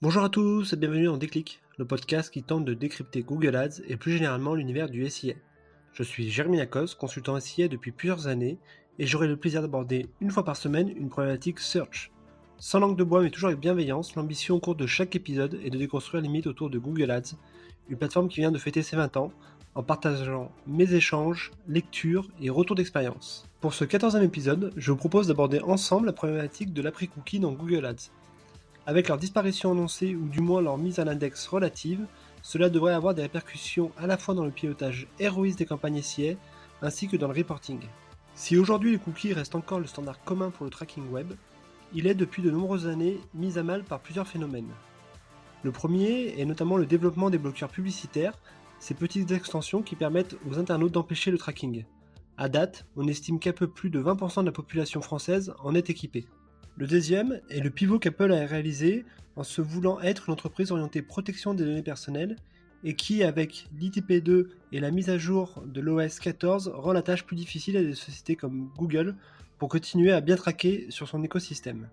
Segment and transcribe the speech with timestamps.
[0.00, 3.82] Bonjour à tous et bienvenue dans Déclic, le podcast qui tente de décrypter Google Ads
[3.88, 5.34] et plus généralement l'univers du SIA.
[5.92, 8.60] Je suis Jérémy Lacoste, consultant SIA depuis plusieurs années
[9.00, 12.12] et j'aurai le plaisir d'aborder une fois par semaine une problématique search.
[12.58, 15.70] Sans langue de bois mais toujours avec bienveillance, l'ambition au cours de chaque épisode est
[15.70, 17.34] de déconstruire les mythes autour de Google Ads,
[17.88, 19.32] une plateforme qui vient de fêter ses 20 ans
[19.74, 23.48] en partageant mes échanges, lectures et retours d'expérience.
[23.60, 27.84] Pour ce 14e épisode, je vous propose d'aborder ensemble la problématique de l'après-cookie dans Google
[27.84, 28.12] Ads.
[28.88, 32.06] Avec leur disparition annoncée ou du moins leur mise à l'index relative,
[32.40, 36.36] cela devrait avoir des répercussions à la fois dans le pilotage héroïste des campagnes SIA
[36.80, 37.80] ainsi que dans le reporting.
[38.34, 41.34] Si aujourd'hui les cookies restent encore le standard commun pour le tracking web,
[41.92, 44.72] il est depuis de nombreuses années mis à mal par plusieurs phénomènes.
[45.64, 48.38] Le premier est notamment le développement des bloqueurs publicitaires,
[48.78, 51.84] ces petites extensions qui permettent aux internautes d'empêcher le tracking.
[52.38, 55.90] À date, on estime qu'un peu plus de 20% de la population française en est
[55.90, 56.26] équipée.
[56.78, 61.02] Le deuxième est le pivot qu'Apple a réalisé en se voulant être une entreprise orientée
[61.02, 62.36] protection des données personnelles
[62.84, 67.26] et qui, avec l'ITP2 et la mise à jour de l'OS 14, rend la tâche
[67.26, 69.16] plus difficile à des sociétés comme Google
[69.58, 71.88] pour continuer à bien traquer sur son écosystème.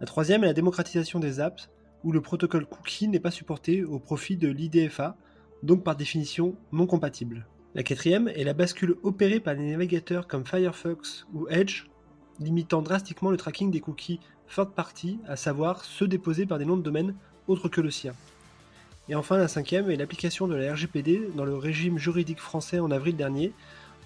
[0.00, 1.70] La troisième est la démocratisation des apps,
[2.04, 5.16] où le protocole cookie n'est pas supporté au profit de l'IDFA,
[5.62, 7.46] donc par définition non compatible.
[7.74, 11.86] La quatrième est la bascule opérée par des navigateurs comme Firefox ou Edge
[12.40, 14.20] limitant drastiquement le tracking des cookies
[14.54, 17.14] third party, à savoir ceux déposés par des noms de domaine
[17.48, 18.14] autres que le sien.
[19.08, 22.90] Et enfin, la cinquième est l'application de la RGPD dans le régime juridique français en
[22.90, 23.52] avril dernier,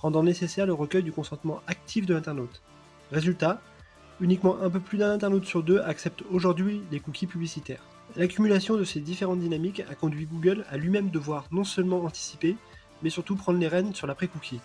[0.01, 2.63] rendant nécessaire le recueil du consentement actif de l'internaute.
[3.11, 3.61] Résultat,
[4.21, 7.83] uniquement un peu plus d'un internaute sur deux accepte aujourd'hui les cookies publicitaires.
[8.17, 12.57] L'accumulation de ces différentes dynamiques a conduit Google à lui-même devoir non seulement anticiper,
[13.03, 14.61] mais surtout prendre les rênes sur l'après-cookie.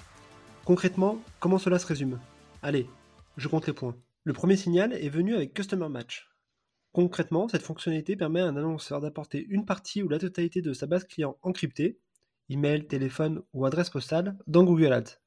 [0.65, 2.19] Concrètement, comment cela se résume?
[2.63, 2.89] Allez,
[3.37, 3.97] je compte les points.
[4.23, 6.29] Le premier signal est venu avec Customer Match.
[6.93, 10.87] Concrètement, cette fonctionnalité permet à un annonceur d'apporter une partie ou la totalité de sa
[10.87, 11.99] base client encryptée,
[12.49, 15.19] email, téléphone ou adresse postale, dans Google Ads.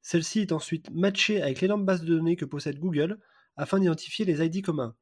[0.00, 3.18] Celle-ci est ensuite matchée avec l'énorme base de données que possède Google
[3.56, 4.94] afin d'identifier les ID communs.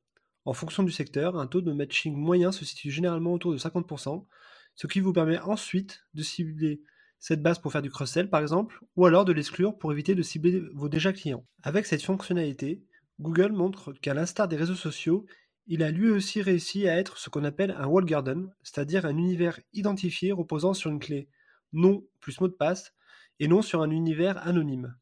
[0.45, 4.27] En fonction du secteur, un taux de matching moyen se situe généralement autour de 50%,
[4.75, 6.83] ce qui vous permet ensuite de cibler
[7.21, 10.23] cette base pour faire du cross-sell par exemple, ou alors de l'exclure pour éviter de
[10.23, 11.47] cibler vos déjà clients.
[11.63, 12.83] Avec cette fonctionnalité,
[13.21, 15.27] Google montre qu'à l'instar des réseaux sociaux,
[15.67, 19.17] il a lui aussi réussi à être ce qu'on appelle un wall garden, c'est-à-dire un
[19.17, 21.29] univers identifié reposant sur une clé
[21.73, 22.93] nom plus mot de passe
[23.39, 24.97] et non sur un univers anonyme.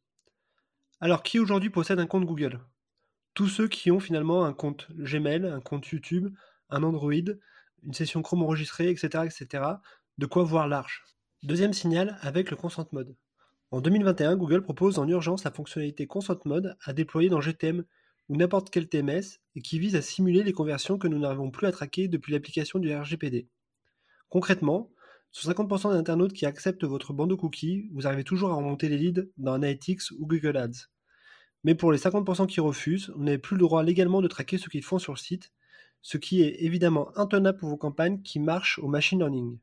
[1.00, 2.60] Alors qui aujourd'hui possède un compte Google?
[3.34, 6.28] Tous ceux qui ont finalement un compte Gmail, un compte YouTube,
[6.70, 7.12] un Android,
[7.84, 9.64] une session Chrome enregistrée, etc., etc.
[10.18, 11.04] De quoi voir large?
[11.44, 13.14] Deuxième signal avec le Consent Mode.
[13.70, 17.84] En 2021, Google propose en urgence la fonctionnalité Consent Mode à déployer dans GTM
[18.28, 21.68] ou n'importe quel TMS et qui vise à simuler les conversions que nous n'arrivons plus
[21.68, 23.46] à traquer depuis l'application du RGPD.
[24.28, 24.90] Concrètement,
[25.30, 28.98] sur 50% des internautes qui acceptent votre bandeau cookie, vous arrivez toujours à remonter les
[28.98, 30.88] leads dans Analytics ou Google Ads.
[31.62, 34.68] Mais pour les 50% qui refusent, vous n'avez plus le droit légalement de traquer ce
[34.68, 35.52] qu'ils font sur le site,
[36.02, 39.56] ce qui est évidemment intenable pour vos campagnes qui marchent au machine learning.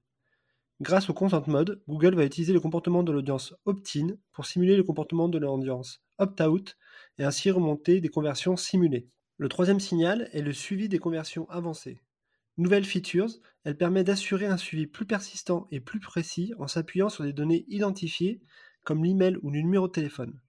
[0.81, 4.84] Grâce au Consent Mode, Google va utiliser le comportement de l'audience opt-in pour simuler le
[4.84, 6.78] comportement de l'audience opt-out
[7.18, 9.08] et ainsi remonter des conversions simulées.
[9.38, 12.02] Le troisième signal est le suivi des conversions avancées.
[12.58, 13.30] Nouvelle features,
[13.64, 17.66] elle permet d'assurer un suivi plus persistant et plus précis en s'appuyant sur des données
[17.69, 18.41] identifiées
[18.84, 20.41] comme l'email ou le numéro de téléphone.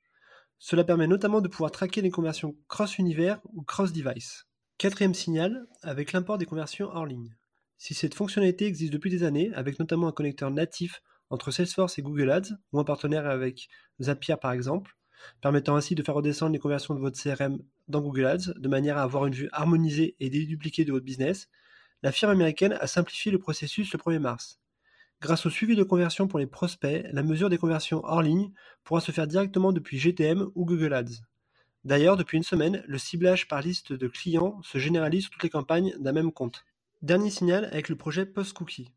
[0.58, 4.48] Cela permet notamment de pouvoir traquer les conversions cross-univers ou cross-device.
[4.76, 7.36] Quatrième signal, avec l'import des conversions hors ligne.
[7.78, 12.02] Si cette fonctionnalité existe depuis des années, avec notamment un connecteur natif entre Salesforce et
[12.02, 13.68] Google Ads, ou un partenaire avec
[14.00, 14.96] Zapier par exemple,
[15.40, 18.98] permettant ainsi de faire redescendre les conversions de votre CRM dans Google Ads, de manière
[18.98, 21.48] à avoir une vue harmonisée et dédupliquée de votre business,
[22.02, 24.60] la firme américaine a simplifié le processus le 1er mars.
[25.20, 28.52] Grâce au suivi de conversion pour les prospects, la mesure des conversions hors ligne
[28.84, 31.22] pourra se faire directement depuis GTM ou Google Ads.
[31.84, 35.50] D'ailleurs, depuis une semaine, le ciblage par liste de clients se généralise sur toutes les
[35.50, 36.64] campagnes d'un même compte.
[37.02, 38.90] Dernier signal avec le projet Post-Cookie.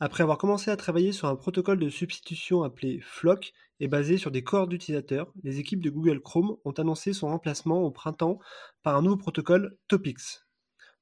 [0.00, 4.30] Après avoir commencé à travailler sur un protocole de substitution appelé Flock et basé sur
[4.30, 8.38] des corps d'utilisateurs, les équipes de Google Chrome ont annoncé son remplacement au printemps
[8.82, 10.42] par un nouveau protocole Topics.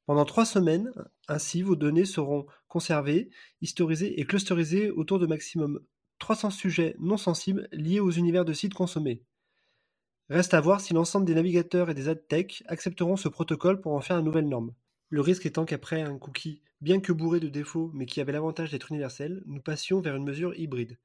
[0.06, 0.92] Pendant trois semaines,
[1.26, 3.30] ainsi, vos données seront conservées,
[3.60, 5.80] historisées et clusterisées autour de maximum
[6.20, 9.24] 300 sujets non sensibles liés aux univers de sites consommés.
[10.28, 13.94] Reste à voir si l'ensemble des navigateurs et des ad tech accepteront ce protocole pour
[13.94, 14.72] en faire une nouvelle norme.
[15.12, 18.70] Le risque étant qu'après un cookie, bien que bourré de défauts, mais qui avait l'avantage
[18.70, 20.98] d'être universel, nous passions vers une mesure hybride.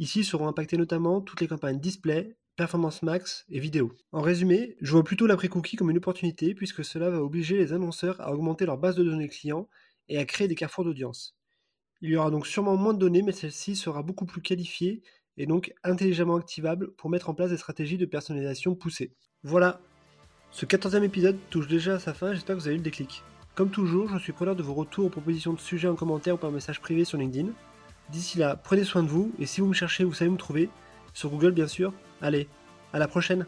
[0.00, 3.92] Ici seront impactées notamment toutes les campagnes display, performance max et vidéo.
[4.10, 8.20] En résumé, je vois plutôt l'après-cookie comme une opportunité puisque cela va obliger les annonceurs
[8.20, 9.68] à augmenter leur base de données clients
[10.08, 11.36] et à créer des carrefours d'audience.
[12.00, 15.02] Il y aura donc sûrement moins de données, mais celle-ci sera beaucoup plus qualifiée
[15.36, 19.14] et donc intelligemment activable pour mettre en place des stratégies de personnalisation poussées.
[19.44, 19.80] Voilà,
[20.50, 23.22] ce 14e épisode touche déjà à sa fin, j'espère que vous avez eu le déclic.
[23.54, 26.50] Comme toujours, je suis preneur de vos retours, propositions de sujets en commentaire ou par
[26.50, 27.50] message privé sur LinkedIn.
[28.10, 30.70] D'ici là, prenez soin de vous et si vous me cherchez, vous savez me trouver.
[31.12, 31.92] Sur Google bien sûr.
[32.20, 32.48] Allez,
[32.92, 33.46] à la prochaine